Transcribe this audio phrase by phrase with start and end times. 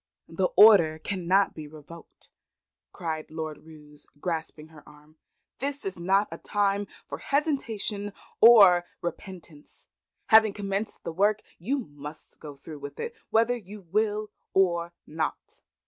[0.29, 2.29] "The order cannot be revoked,"
[2.91, 5.17] cried Lord Roos, grasping her arm.
[5.59, 9.85] "This is not a time for hesitation or repentance.
[10.29, 15.61] Having commenced the work, you must go through with it whether you will or not."